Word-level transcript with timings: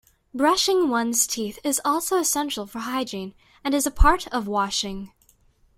Brushing 0.33 0.89
one's 0.89 1.27
teeth 1.27 1.59
is 1.63 1.79
also 1.85 2.17
essential 2.17 2.65
for 2.65 2.79
hygiene 2.79 3.35
and 3.63 3.75
is 3.75 3.85
a 3.85 3.91
part 3.91 4.25
of 4.29 4.47
washing. 4.47 5.11